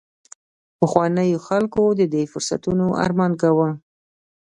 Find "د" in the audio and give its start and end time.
1.99-2.01